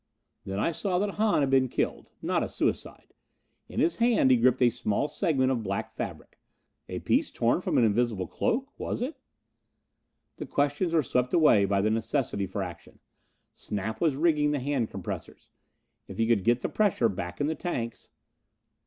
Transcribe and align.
Then 0.45 0.57
I 0.57 0.71
saw 0.71 0.97
that 0.97 1.11
Hahn 1.11 1.41
had 1.41 1.51
been 1.51 1.67
killed! 1.69 2.09
Not 2.23 2.41
a 2.41 2.49
suicide! 2.49 3.13
In 3.69 3.79
his 3.79 3.97
hand 3.97 4.31
he 4.31 4.37
gripped 4.37 4.63
a 4.63 4.71
small 4.71 5.07
segment 5.07 5.51
of 5.51 5.61
black 5.61 5.91
fabric, 5.91 6.39
a 6.89 6.97
piece 7.01 7.29
torn 7.29 7.61
from 7.61 7.77
an 7.77 7.83
invisible 7.83 8.25
cloak? 8.25 8.71
Was 8.79 9.03
it? 9.03 9.15
The 10.37 10.47
questions 10.47 10.95
were 10.95 11.03
swept 11.03 11.35
away 11.35 11.65
by 11.65 11.81
the 11.81 11.91
necessity 11.91 12.47
for 12.47 12.63
action. 12.63 12.97
Snap 13.53 14.01
was 14.01 14.15
rigging 14.15 14.49
the 14.49 14.59
hand 14.59 14.89
compressors. 14.89 15.51
If 16.07 16.17
he 16.17 16.25
could 16.25 16.43
get 16.43 16.61
the 16.61 16.69
pressure 16.69 17.07
back 17.07 17.39
in 17.39 17.45
the 17.45 17.53
tanks.... 17.53 18.09